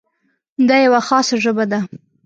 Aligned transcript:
دا 0.67 0.77
یوه 0.85 1.01
خاصه 1.07 1.35
ژبه 1.43 1.65
ده. 1.71 1.79